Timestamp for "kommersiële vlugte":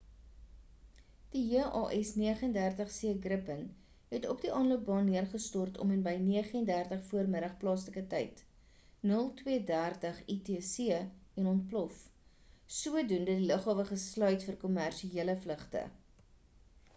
14.67-15.89